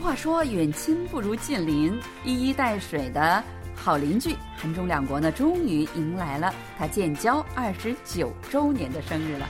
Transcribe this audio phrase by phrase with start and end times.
[0.00, 3.42] 话说“远亲不如近邻”，一衣带水的
[3.74, 9.46] 好邻居，韩中两国呢，终于迎来了它建交二十九周年的生日了。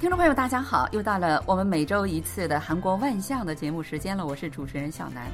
[0.00, 0.88] 听众朋友，大家好！
[0.92, 4.24] 又到了我们每周一次的韩国万象的节目时间了。
[4.24, 5.26] 我是主持人小南。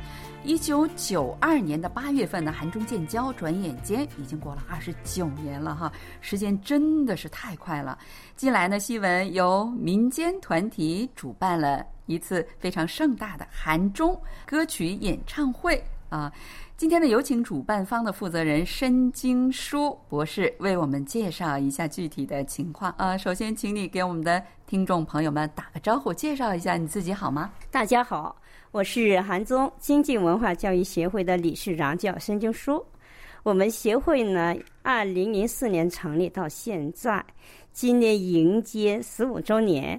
[0.46, 7.98] 一九九二年的八月份呢，韩中建交，转眼间已经过了二十九年了哈，时间真的是太快了。
[8.36, 16.32] 近来呢，新闻由民间团体主办了一次非常盛大的韩中歌曲演唱会啊。
[16.76, 23.18] 今天呢，有请主办方的负责人申京书博士为我们介绍一下具体的情况啊。
[23.18, 27.50] 首先，请你给我们的听众朋友们打个招呼，介绍一下你自己好吗？
[27.68, 28.36] 大家好，
[28.76, 32.84] 我是韩中经济文化教育协会的理事长，叫申京书。
[33.42, 37.24] 我们协会呢，二零零四年成立到现在，
[37.72, 39.98] 今年迎接十五周年。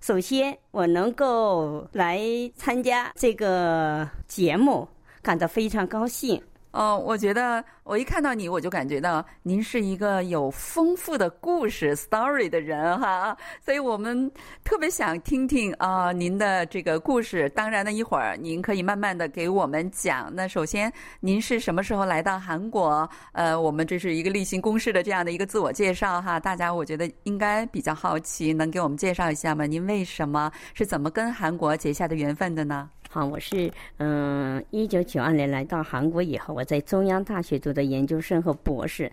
[0.00, 2.20] 首先，我能够来
[2.56, 4.88] 参加这个节目。
[5.22, 6.42] 感到非常高兴。
[6.70, 14.30] 哦，我觉得我一看到你，我就感觉到您是一个有丰富的故事 story 的人哈，所以我们
[14.62, 17.48] 特别想听听啊您的这个故事。
[17.50, 20.30] 当然呢，一会儿您可以慢慢的给我们讲。
[20.34, 23.08] 那首先，您是什么时候来到韩国？
[23.32, 29.64] 呃，我们这是一个例行公事的这样的一个自我介绍哈，大家我觉得应该比较好奇，能给我们介绍一下吗？
[29.64, 32.90] 您为什么是怎么跟韩国结下的缘分的呢？
[33.10, 39.10] 好，我是嗯，一九九二年来到韩国以后，我在中央大学读的研究生和博士。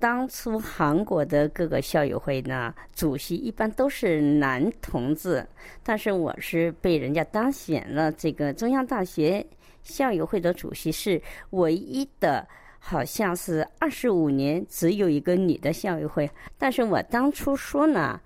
[0.00, 5.46] 当初韩国的各个校友会呢，主席一般都是男同志，
[5.84, 9.46] 但是我是被人家当选了这个中央大学
[9.84, 12.44] 校友会的主席，是唯一的，
[12.80, 16.28] 好像是二十五年只有一个女的校友会。
[16.58, 18.20] 但是我当初说呢。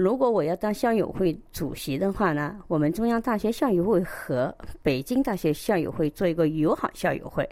[0.00, 7.46] 如果我要当校友会主席的话呢，我们中央大学校友会和北京大学校友会做一个友好校友会，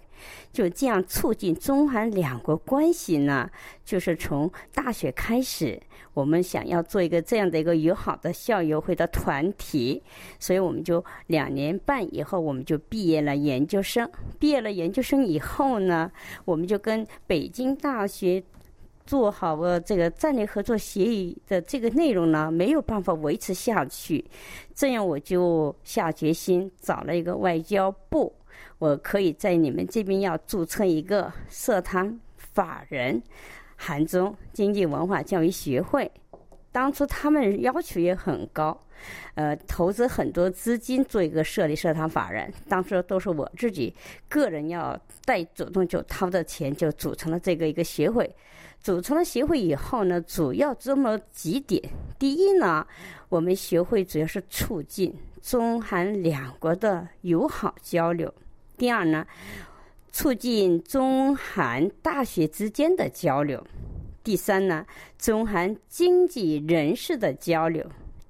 [0.50, 3.50] 就这样促进中韩两国关系呢。
[3.84, 5.78] 就是从大学开始，
[6.14, 10.02] 我们想要做一个这样的一个友好的校友会的团体，
[10.38, 14.10] 所以我们就两年半以后，我们就毕业了研究生。
[14.38, 16.10] 毕业了研究生以后呢，
[16.46, 18.42] 我们就跟北京大学。
[19.08, 24.22] 做好了这个战略合作协议的这个内容呢，没有办法维持下去，
[24.74, 28.30] 这样我就下决心找了一个外交部，
[28.78, 33.22] 我可以在你们这边要注册一个社团法人，
[33.76, 36.10] 韩中经济文化教育协会。
[36.70, 38.78] 当初他们要求也很高，
[39.36, 43.92] 呃，投资很多资金做一个设立社团法人，当时都是我自己
[44.28, 48.30] 个人要带主动就掏的钱，就组成了这个一个协会。
[48.80, 51.82] 组成了协会以后呢，主要这么几点：
[52.18, 52.86] 第一呢，
[53.28, 58.28] 我们协会主要是促进中韩两国的友好交流；
[58.76, 59.26] 第二呢，
[60.10, 63.60] 促进中韩大学之间的交流；
[64.24, 64.86] 第三呢，
[65.18, 67.84] 中韩经济人士的交流；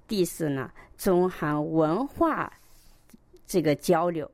[0.08, 2.52] 第四呢，中韩文化
[3.46, 4.28] 这个交流。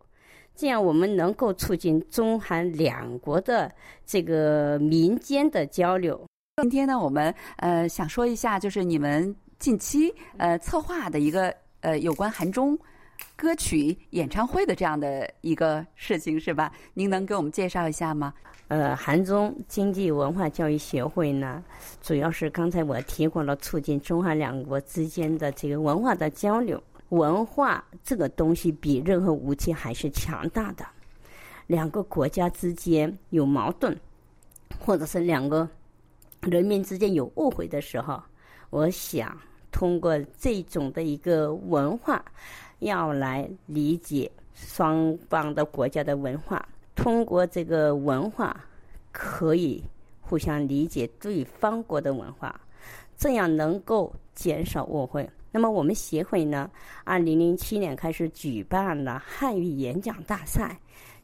[0.57, 3.71] 这样，我们能够促进中韩两国的
[4.07, 6.25] 这个民间的交流。
[6.63, 12.79] 今天呢，我们呃想说一下，就是你们近期呃策划的一个呃有关韩中
[13.35, 16.73] 歌曲演唱会的这样的一个事情，是吧？
[16.95, 18.33] 您能给我们介绍一下吗？
[18.69, 21.63] 呃，韩中经济文化教育协会呢，
[22.01, 26.81] 主要是刚才我提过了，促进中韩两国之间的这个文化的交流。
[27.15, 30.85] 文化这个东西比任何武器还是强大的。
[31.67, 33.97] 两个国家之间有矛盾，
[34.81, 35.69] 或者是两个
[36.43, 38.23] 人民之间有误会的时候，
[38.71, 39.35] 我想
[39.71, 42.23] 通过这种的一个文化，
[42.81, 46.69] 要来理解双方的国家的文化。
[46.95, 48.55] 通过这个文化，
[49.11, 49.83] 可以
[50.21, 52.61] 互相理解对方国的文化，
[53.17, 55.29] 这样能够减少误会。
[55.55, 56.69] 那么我们协会呢，
[57.05, 60.77] 二零零七年开始举办了汉语演讲大赛，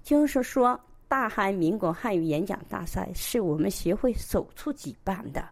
[0.05, 5.45] 就是说大韩民国汉语演讲大赛是我们协会首次举办的，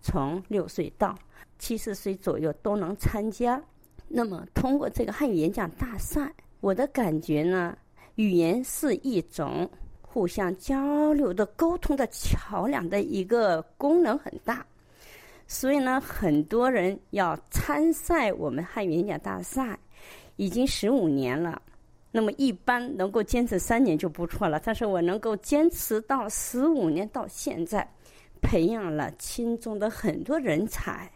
[0.00, 1.16] 从六岁到
[1.60, 3.62] 七十岁左右都能参加。
[4.08, 7.78] 那么通过这个汉语演讲大赛，我的感觉呢，
[8.16, 9.70] 语言是一种
[10.02, 14.66] 互相交流的沟通的桥梁的一个功能很大。
[15.46, 19.78] 所以呢，很多人要参赛我们汉语演讲大赛，
[20.36, 21.60] 已经十五年了。
[22.10, 27.86] 那么一般能够坚持三年就不错了，但是我能够坚持到十五年到现在，
[28.40, 31.10] 培养了青中的很多人才。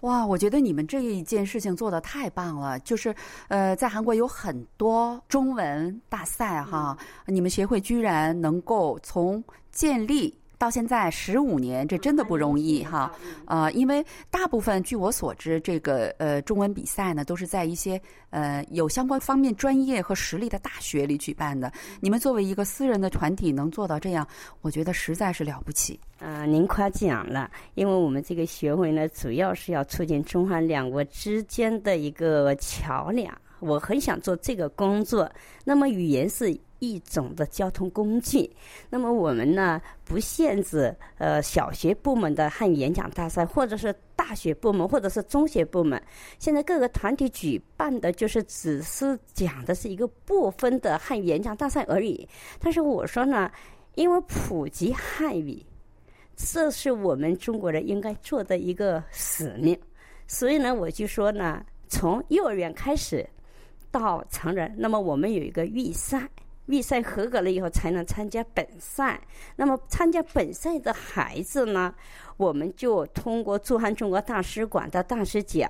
[0.00, 3.14] 哇，我觉得你们这一件事情做的太棒了，就是
[3.48, 10.36] 呃，在韩国有很多中文大赛哈，你们协会居然能够从建立。
[10.62, 13.12] 到现在十五年，这真的不容易哈。
[13.46, 18.00] 呃，因为大部分据我所知，这个呃中文比赛呢，都是在一些
[18.30, 21.72] 呃有相关方面专业和实力的大学里举办的。
[21.98, 24.24] 你们作为一个私人的团体，能做到这样，
[24.60, 25.98] 我觉得实在是了不起。
[26.20, 33.36] 啊，您夸奖了，因为我们这个学会呢，主要是要促进中韩两国之间的一个桥梁。
[33.62, 35.30] 我很想做这个工作。
[35.64, 36.54] 那么语言是。
[36.84, 38.50] 一种的交通工具，
[38.90, 46.02] 那么我们呢不限制呃小学部门的汉语演讲大赛，或者是大学部门，或者是中学部门。
[46.40, 52.28] 现在各个团体举办的就是只是讲的是一个部分的汉语演讲大赛而已。
[52.58, 53.48] 但是我说呢，
[53.94, 55.64] 因为普及汉语，
[56.34, 59.78] 这是我们中国人应该做的一个使命，
[60.26, 63.24] 所以呢，我就说呢，从幼儿园开始
[63.92, 66.28] 到成人，那么我们有一个预赛。
[66.66, 69.20] 预赛合格了以后才能参加本赛。
[69.56, 71.92] 那么参加本赛的孩子呢，
[72.36, 75.68] 我们就通过驻韩中国大使馆的大使奖、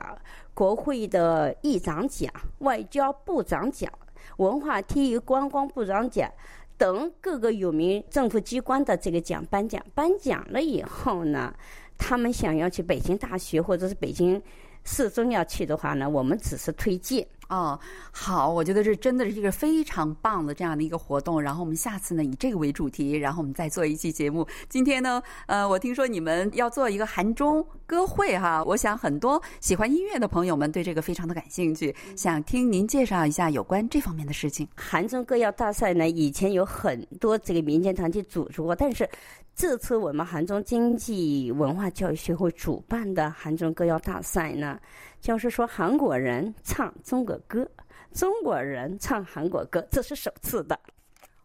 [0.52, 3.90] 国会的议长奖、外交部长奖、
[4.36, 6.30] 文化体育观光部长奖
[6.76, 9.82] 等各个有名政府机关的这个奖颁奖。
[9.94, 11.52] 颁奖了以后呢，
[11.96, 14.40] 他们想要去北京大学或者是北京
[14.84, 17.26] 市中要去的话呢，我们只是推荐。
[17.52, 17.78] 哦，
[18.10, 21.38] 好，我觉得这真的是一个非常棒的这样的一个活动。
[21.38, 24.46] 然后我们下次呢以这个为主题，然后我们再做一期节目。
[24.70, 34.66] 今天呢，呃，我听说你们要做一个韩中歌会哈，我想很多喜欢音乐的朋友们对这个非常的感兴趣，想听您介绍一下有关这方面的事情。
[34.74, 39.06] 韩中歌谣大赛呢，以前有很多这个民间团体组织过，但是
[39.54, 44.80] 这次我们韩中经济文化教育学会主办的韩中歌谣大赛呢。
[45.22, 47.66] 就是说，韩国人唱中国歌，
[48.12, 50.78] 中国人唱韩国歌，这是首次的。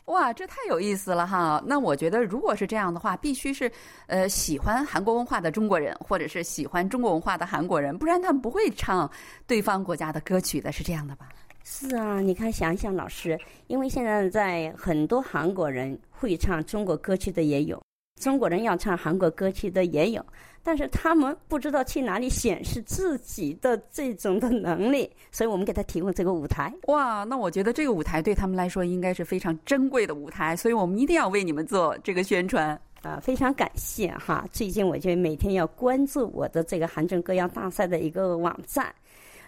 [0.06, 1.62] 哇，这太有意思了哈！
[1.64, 3.72] 那我觉得，如果是这样的话，必须是
[4.08, 9.10] 呃喜欢韩国文化的中国人，或者是喜欢中国文化的韩国人，不然他们不会唱
[9.46, 11.30] 对方国家的歌曲的，是这样的吧？
[11.64, 13.38] 是啊，你看，想想老师，
[13.68, 17.80] 因为现在在很多韩国人会唱中国歌曲的也有，
[18.18, 20.26] 中国人要唱韩国歌曲的也有。
[20.64, 26.74] 但是他们不知道去哪里显示自己的这种的能力，所以我们给他提供这个舞台。
[26.88, 33.18] 哇，那我觉得这个舞台对他们来说应该是非常珍贵的舞台，所以我们一定要为你们做这个宣传啊！
[33.24, 34.46] 非常感谢哈！
[34.52, 38.94] 最近我就每天要关注我的这个韩正歌谣大赛的一个网站，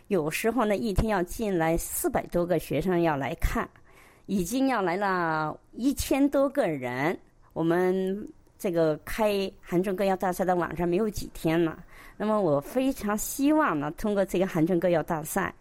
[0.07, 3.69] 有时候呢一天要进来四百多个学生要来看，
[4.25, 7.19] 已经要来了一千多个人，
[7.51, 8.25] 我们。
[8.59, 11.81] 这个开韩中歌谣大赛的网站没有几天了，
[12.17, 15.55] 那么我非常希望呢，通过这个韩中歌谣大赛，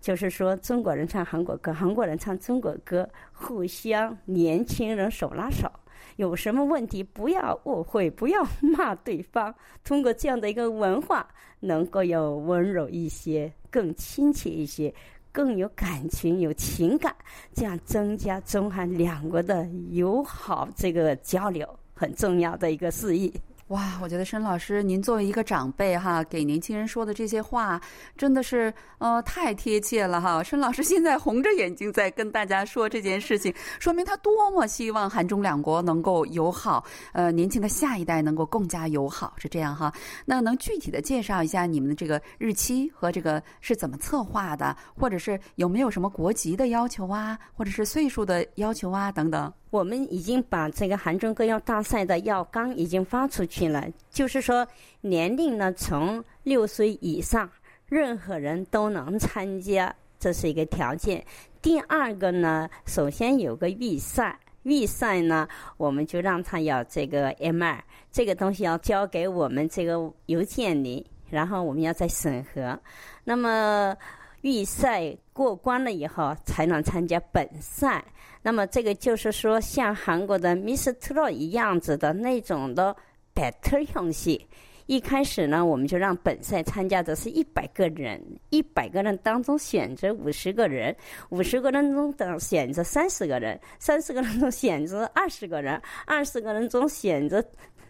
[0.00, 5.70] 就是说中国人唱韩国歌，韩国人唱中国歌，互相年轻人手拉手，
[6.16, 9.54] 有什么问题不要误会，不要骂对方，
[9.84, 11.28] 通过这样的一个文化，
[11.60, 14.92] 能够有温柔一些，更亲切一些，
[15.30, 17.14] 更有感情、有情感，
[17.52, 21.68] 这样增加中韩两国的友好这个交流。
[21.98, 23.32] 很重要的一个事宜。
[23.68, 27.78] 哇，我觉得申老师，您作为一个长辈哈，给年轻人说的这些话，
[28.16, 30.42] 真的是呃太贴切了哈。
[30.42, 39.92] 申老师现在红着眼睛在跟大家说这件事情，说明他多么希望韩中两国能够友好，呃，年轻的下一代能够更加友好，是这样哈。
[40.24, 49.52] 那能具体的介绍一下你们的这个日期和这个是怎么策划的，或者是有没有什么国籍的要求啊，或者是岁数的要求啊等等？
[49.70, 54.66] 我们已经把这个韩中歌谣大赛的要纲已经发出去了，就是说
[55.00, 57.50] 年龄呢从六岁以上，
[57.86, 61.24] 任何人都能参加，这是一个条件。
[61.60, 65.46] 第二个呢，首先有个预赛，预赛呢
[65.76, 72.78] 我们就让他要这个 M 二，这个东西要交给我们这个邮件里，然后我们要再审核。
[73.24, 73.94] 那么
[74.42, 78.04] 预赛过关了以后，才能参加本赛。
[78.42, 82.96] 那么这个就是说，像韩国的 Miss Tro 一样子的那种的
[83.34, 84.46] Better 형식
[84.86, 88.18] 一开始呢，我们就让本赛参加的是一百个人，
[88.48, 90.96] 一百个人当中选择五十个人，
[91.28, 97.44] 五十个人中的选择三十个人，三十个人中选择二十个人，二十个人中选择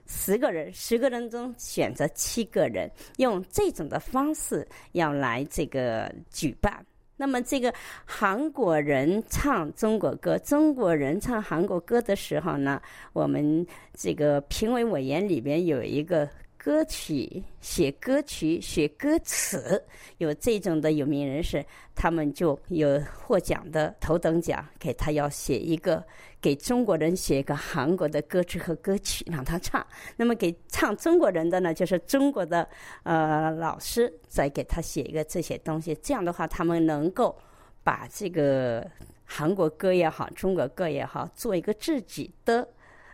[0.09, 6.85] 十个人，十个人中选择七个人，用这种的方式要来这个举办。
[7.21, 7.75] 那么，这个
[8.05, 12.81] 韩国人唱中国歌，中国人唱韩国歌的时候呢，
[13.12, 16.29] 我们这个评委委员里边有一个
[16.61, 19.83] 歌曲、写歌曲、写歌词，
[20.19, 26.05] 有这种的有名人士，他们就有获奖的头等奖，给他要写一个
[26.41, 29.87] 给中国人写一个韩国的歌词和歌曲让他唱。
[30.17, 32.69] 那么给唱中国人的呢，就是中国的
[33.05, 35.95] 呃老师再给他写一个这些东西。
[36.03, 37.38] 这样的话，他们能够
[37.85, 38.85] 把这个
[39.25, 42.69] 韩国歌也好，中国歌也好，做一个自己的。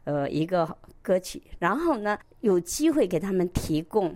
[0.05, 4.15] 呃，一个歌曲，然后呢，有机会给他们提供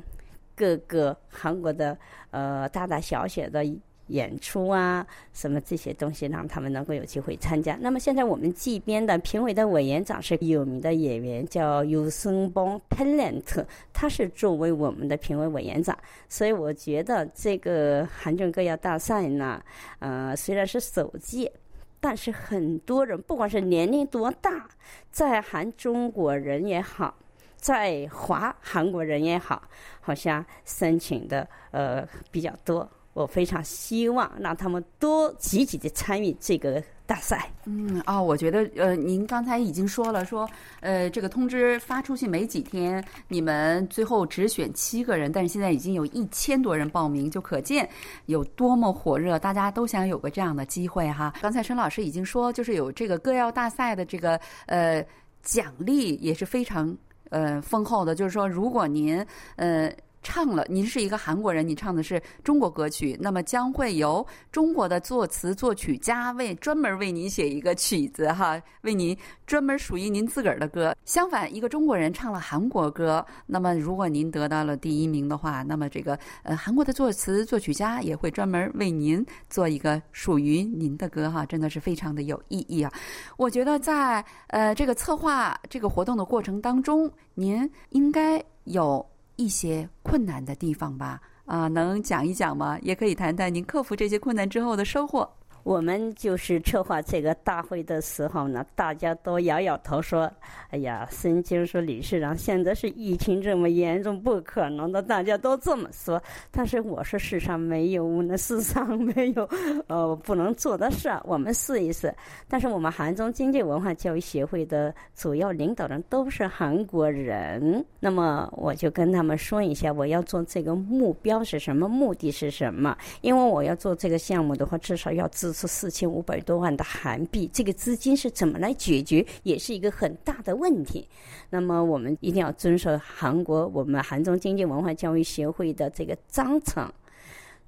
[0.55, 1.97] 各个韩国的
[2.31, 3.65] 呃大大小小的
[4.09, 7.77] 演出啊，什么这些东西，让他们能够有机会参加。
[7.81, 15.97] 那么现在我们这边的评委的委员长是有名的演员，叫尤森邦 Talent，他是作为我们的评委委员长。
[16.29, 19.63] 所以我觉得这个韩正歌谣大赛呢，
[19.99, 21.53] 呃，虽然是首届。
[22.01, 24.69] 但是很多人，不管是年龄多大，
[25.11, 27.15] 在韩中国人也好，
[27.57, 29.63] 在华韩国人也好，
[30.01, 32.89] 好像申请的呃比较多。
[33.19, 37.51] 我非常希望让他们多积极的参与这个大赛。
[37.65, 40.49] 嗯，哦，我觉得呃，您刚才已经说了，说
[40.79, 47.89] 呃，这个通知发出去没几天，你们最后只选七个人，但是现在已经有一千多人报名，就可见
[48.27, 51.35] 有多么火热，大家都想有个这样的机会哈。
[51.43, 55.05] 刚才陈老师已经说，就是有这个歌谣大赛的这个呃
[55.43, 56.97] 奖励也是非常
[57.31, 59.93] 呃丰厚的，就是说如果您呃。
[60.23, 70.95] 唱了，您是一个韩国人，你唱的是中国歌曲，那么将会由中国的作词作曲家为专门为您写一个曲子哈，为您专门属于您自个儿的歌。
[71.05, 82.93] 相反，一个中国人唱了韩国歌，那么如果您得到了第一名的话，那么这个呃韩国的作词作曲家也会专门为您做一个属于您的歌哈，真的是非常的有意义啊！
[83.37, 89.05] 我觉得在呃这个策划这个活动的过程当中，您应该有。
[89.39, 92.77] 一些困难的地方吧，啊，能讲一讲吗？
[92.83, 95.38] 也可以谈谈您克服这些困难之后的收获。
[95.63, 100.31] 我们就是策划这个大会的时候呢，大家都摇摇头说
[100.71, 106.23] ：“哎呀，孙晶说理事长，现在是疫情这么严重，不可能的。”大家都这么说。
[106.51, 109.49] 但是我说世上没有那世上没有
[109.89, 112.15] 呃不能做的事，我们试一试。
[112.49, 122.97] 但是我们韩中经济文化教育协会的主要领导人都是韩国人，那么我就跟他们说一下，我要做这个目标是什么，目的是什么？
[123.21, 125.59] 因为我要做这个项目的话，至少要支。
[125.59, 131.09] 是四千五百多万的韩币，这个资金是怎么来解决，也是一个很大的问题。
[131.51, 136.89] 那么我们一定要遵守韩国我们韩中经济文化教育协会的这个章程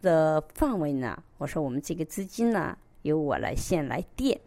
[0.03, 1.21] 的范围呢。
[1.39, 4.39] 我说我们这个资金呢，由我来先来垫，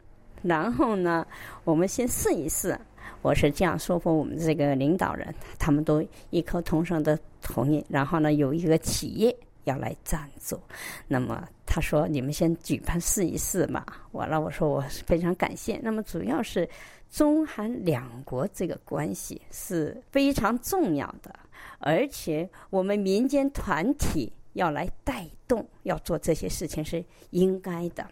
[0.42, 1.28] 然后呢，
[1.66, 2.80] 我们先试一试。
[3.22, 7.84] 我是这样说服我们这个领导人，他们都异口同声的同意。
[7.90, 9.36] 然后呢，有一个企业。
[9.66, 10.60] 要来赞助，
[11.08, 15.80] 那么他说：“你们先举办试一试嘛。”完了，我说我非常感谢。
[15.82, 16.68] 那么主要是
[17.10, 21.34] 中韩两国这个关系是非常重要的，
[21.80, 28.06] 而且我们民间团体要来带动，要做这些事情是应该的。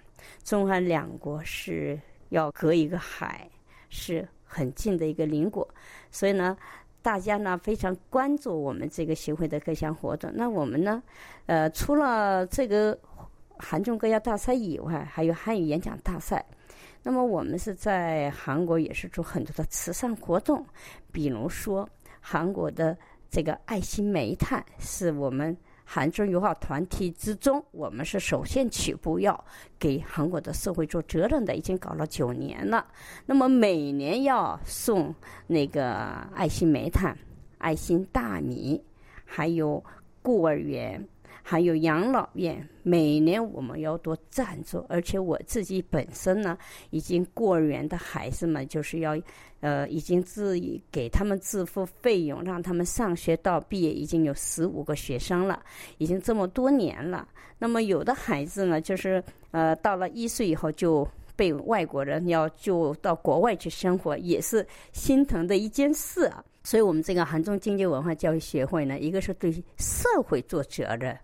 [0.44, 3.50] 中韩两国是要隔一个海，
[3.90, 5.68] 是很近的一个邻国，
[6.12, 6.58] 所以呢。
[7.02, 10.32] 大家呢非常关注我们这个协会的各项活动。
[10.34, 11.02] 那我们呢，
[11.46, 12.98] 呃，除了这个
[13.58, 16.46] 韩中歌谣大赛以外，还有汉语演讲大赛。
[17.04, 20.66] 那么我们是在韩国也是做很多的慈善活动，
[21.12, 21.88] 比如说
[22.20, 22.98] 韩国的
[23.30, 25.56] 这个爱心煤炭是我们。
[25.94, 29.38] 韩中友好团体之中，我们是首先起步要
[29.78, 32.88] 给韩国的社会做责任的，已经搞了九年了。
[33.26, 35.14] 那么每年要送
[35.48, 35.86] 那个
[36.34, 37.14] 爱心煤炭、
[37.58, 38.82] 爱心大米，
[39.26, 39.84] 还有
[40.22, 41.06] 孤儿园。
[41.44, 46.58] 还有养老院，每年我们要多赞助，而且我自己本身呢，
[46.90, 49.18] 已经孤儿园的孩子们就是要，
[49.60, 50.60] 呃，已经自
[50.92, 55.62] 给他们支付费用，让他们上学到毕业，已经有十五个学生了，
[55.98, 57.28] 已经这么多年了。
[57.58, 66.44] 那么有的孩子呢，就是呃，到了一岁以后就被外国人要就到国外去生活，也是心疼的一件事啊。
[66.64, 71.18] 所以我们这个韩中经济文化教育协会呢，一个是对社会做责任。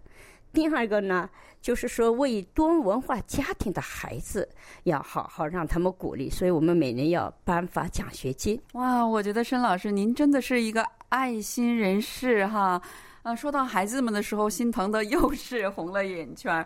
[0.53, 1.29] 第二个呢，
[1.61, 4.47] 就是说为多文化家庭的孩子
[4.83, 8.59] 要好好让他们鼓励，所以我们每年要颁发奖学金。
[8.73, 12.81] 哇，我觉得申老师您真的是一个爱心人士哈。
[13.23, 16.65] 啊，说到孩子们的时候，心疼的又是红了眼圈。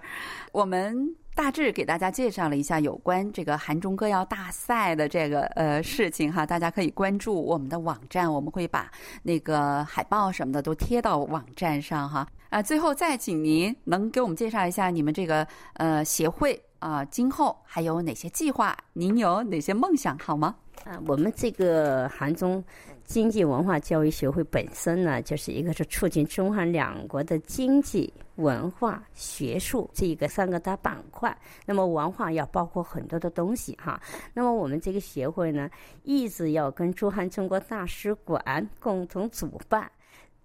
[0.51, 8.91] 我们大致给大家介绍了一下有关这个韩中歌谣大赛的这个呃事情哈，大家可以关注我们的网站，我们会把
[9.23, 12.27] 那个海报什么的都贴到网站上哈。
[12.49, 18.75] 啊，最后再请您能给我们介绍一下你们这个呃协会啊，今后还有哪些计划？
[18.93, 20.55] 您有哪些梦想好吗？
[20.83, 22.61] 啊，我们这个韩中。
[23.03, 31.37] 经济文化教育协会本身呢，就是一个是促进中韩两国的经济、文化、学术这一个三个大板块。
[31.65, 33.99] 那么文化要包括很多的东西哈。
[34.33, 35.69] 那么我们这个协会呢，
[36.03, 39.91] 一直要跟驻韩中国大使馆共同主办，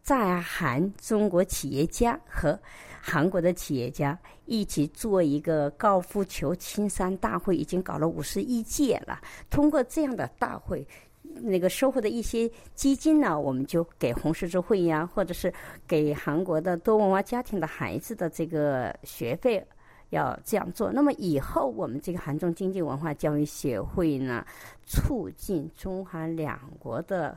[0.06, 2.56] 在韩中国企业家和
[3.02, 9.20] 韩国的企业家一起做一个高尔夫球青山大会，已经搞了五十一届了。
[9.50, 10.86] 通过这样的大会。
[11.42, 15.52] 那个收获的一些基金呢，我们就给红十字会呀，或者是
[15.88, 19.66] 给韩国的多文化家庭的孩子的这个学费，
[20.10, 20.92] 要这样做。
[20.92, 24.46] 那么以后我们这个韩中经济文化教育协会呢，
[24.86, 27.36] 促进中韩两国的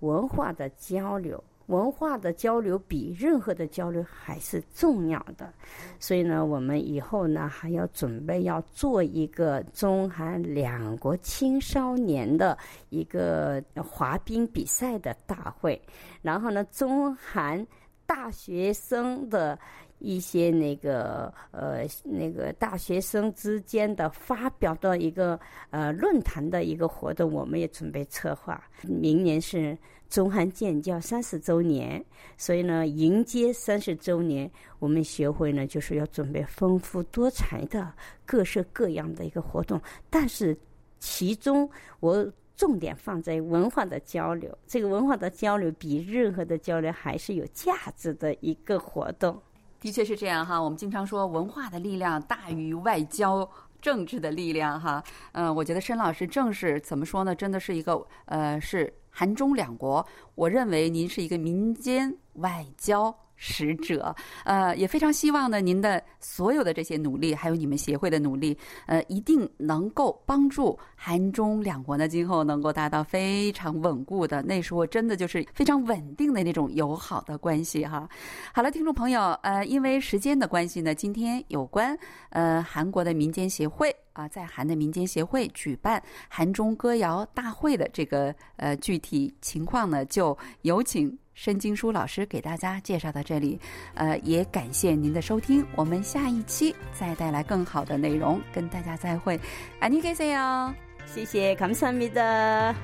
[0.00, 1.42] 文化的交流。
[1.66, 5.50] 文化的交流比任何的交流还是重要的，
[5.98, 12.58] 所以呢，我们以后呢还要准备要做一个中韩两国青少年的
[12.90, 15.80] 一个滑冰比赛的大会，
[16.20, 17.66] 然后呢，中韩
[18.04, 19.58] 大学生的
[20.00, 25.40] 一些那个呃那个大学生之间的发表的一个
[25.70, 29.78] 呃论坛的一个活动，我们也准备策划，明年是。
[30.14, 32.04] 中韩建交三十周年，
[32.38, 37.92] 所以呢，迎接三十周年，我们学会呢就是要准备丰富多彩的
[38.24, 39.80] 各式各样的一个活动。
[40.08, 40.56] 但是，
[41.00, 41.68] 其中
[41.98, 49.36] 我重点放在文化的交流，这个文化的交流比任何的交流还是有价值的一个活动。
[49.80, 53.50] 的确是这样哈，我们经常说文化的力量大于外交
[53.82, 55.02] 政治的力量哈。
[55.32, 57.34] 嗯，我觉得申老师正是怎么说呢？
[57.34, 58.94] 真的是一个呃是。
[59.16, 63.16] 韩中两国，我认为您是一个民间外交。
[63.36, 78.08] 使者，呃，也非常希望呢，您的所有的这些努力，还有你们协会的努力，呃，一定能够帮助韩中两国呢，今后能够达到非常稳固的，那时候真的就是非常稳定的那种友好的关系哈。
[78.52, 81.96] 好了，听众朋友，呃，因为时间的关系呢，今天有关
[82.30, 91.18] 呃韩国的民间协会啊，在韩的民间协会举办韩中歌谣大会的这个呃具体情况呢，就有请。
[91.33, 93.59] 申经书老师给大家介绍到这里，
[93.93, 99.39] 呃，也感谢您的收听，我们下一期再带来更好的内容跟大家再会，
[99.79, 100.73] 안녕히계세 요，
[101.05, 102.75] 谢谢，감사합니다。